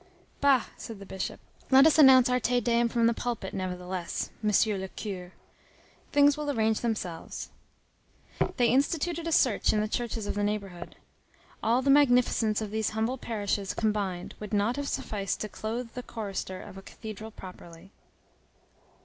"Bah!" 0.39 0.63
said 0.77 0.97
the 0.97 1.05
Bishop. 1.05 1.39
"Let 1.69 1.85
us 1.85 1.99
announce 1.99 2.27
our 2.27 2.39
Te 2.39 2.59
Deum 2.59 2.89
from 2.89 3.05
the 3.05 3.13
pulpit, 3.13 3.53
nevertheless, 3.53 4.31
Monsieur 4.41 4.75
le 4.75 4.87
Curé. 4.89 5.29
Things 6.11 6.35
will 6.35 6.49
arrange 6.49 6.79
themselves." 6.79 7.51
They 8.57 8.69
instituted 8.69 9.27
a 9.27 9.31
search 9.31 9.71
in 9.73 9.79
the 9.79 9.87
churches 9.87 10.25
of 10.25 10.33
the 10.33 10.43
neighborhood. 10.43 10.95
All 11.61 11.83
the 11.83 11.91
magnificence 11.91 12.59
of 12.61 12.71
these 12.71 12.89
humble 12.97 13.19
parishes 13.19 13.75
combined 13.75 14.33
would 14.39 14.53
not 14.55 14.75
have 14.75 14.87
sufficed 14.87 15.39
to 15.41 15.49
clothe 15.49 15.91
the 15.91 16.01
chorister 16.01 16.59
of 16.59 16.79
a 16.79 16.81
cathedral 16.81 17.29
properly. 17.29 17.91